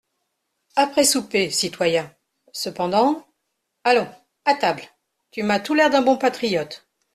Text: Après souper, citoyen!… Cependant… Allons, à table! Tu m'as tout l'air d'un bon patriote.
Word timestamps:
Après 0.75 1.03
souper, 1.03 1.51
citoyen!… 1.51 2.11
Cependant… 2.53 3.23
Allons, 3.83 4.09
à 4.45 4.55
table! 4.55 4.81
Tu 5.29 5.43
m'as 5.43 5.59
tout 5.59 5.75
l'air 5.75 5.91
d'un 5.91 6.01
bon 6.01 6.17
patriote. 6.17 6.87